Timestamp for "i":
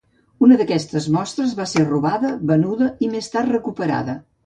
3.09-3.15